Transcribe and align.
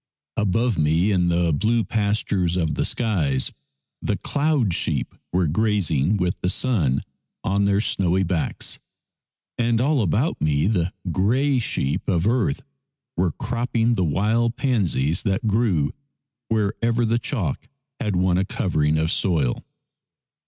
Above 0.35 0.79
me 0.79 1.11
in 1.11 1.27
the 1.27 1.53
blue 1.53 1.83
pastures 1.83 2.57
of 2.57 2.73
the 2.73 2.83
skies 2.85 3.51
the 4.01 4.17
cloud 4.17 4.73
sheep 4.73 5.13
were 5.31 5.45
grazing, 5.45 6.17
with 6.17 6.35
the 6.41 6.49
sun 6.49 7.03
on 7.43 7.65
their 7.65 7.79
snowy 7.79 8.23
backs, 8.23 8.79
and 9.59 9.79
all 9.79 10.01
about 10.01 10.41
me 10.41 10.65
the 10.65 10.91
grey 11.11 11.59
sheep 11.59 12.09
of 12.09 12.25
earth 12.25 12.63
were 13.15 13.33
cropping 13.33 13.93
the 13.93 14.03
wild 14.03 14.55
pansies 14.55 15.21
that 15.21 15.45
grew 15.45 15.93
wherever 16.47 17.05
the 17.05 17.19
chalk 17.19 17.69
had 17.99 18.15
won 18.15 18.39
a 18.39 18.43
covering 18.45 18.97
of 18.97 19.11
soil. 19.11 19.63